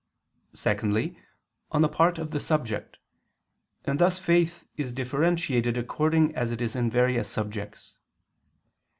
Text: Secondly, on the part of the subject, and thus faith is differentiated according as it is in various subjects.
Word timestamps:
Secondly, 0.55 1.15
on 1.69 1.83
the 1.83 1.87
part 1.87 2.17
of 2.17 2.31
the 2.31 2.39
subject, 2.39 2.97
and 3.85 3.99
thus 3.99 4.17
faith 4.17 4.67
is 4.75 4.91
differentiated 4.93 5.77
according 5.77 6.33
as 6.35 6.49
it 6.49 6.59
is 6.59 6.75
in 6.75 6.89
various 6.89 7.29
subjects. 7.29 7.93